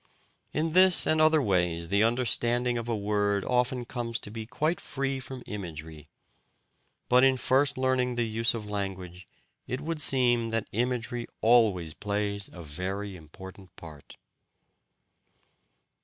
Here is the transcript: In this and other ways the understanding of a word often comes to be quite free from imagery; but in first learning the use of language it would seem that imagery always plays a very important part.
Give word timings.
In 0.51 0.71
this 0.71 1.05
and 1.05 1.21
other 1.21 1.43
ways 1.43 1.89
the 1.89 2.01
understanding 2.03 2.75
of 2.79 2.89
a 2.89 2.95
word 2.97 3.45
often 3.45 3.85
comes 3.85 4.17
to 4.21 4.31
be 4.31 4.47
quite 4.47 4.81
free 4.81 5.19
from 5.19 5.43
imagery; 5.45 6.07
but 7.07 7.23
in 7.23 7.37
first 7.37 7.77
learning 7.77 8.15
the 8.15 8.23
use 8.25 8.55
of 8.55 8.67
language 8.67 9.27
it 9.67 9.79
would 9.79 10.01
seem 10.01 10.49
that 10.49 10.67
imagery 10.71 11.27
always 11.41 11.93
plays 11.93 12.49
a 12.51 12.63
very 12.63 13.15
important 13.15 13.75
part. 13.75 14.17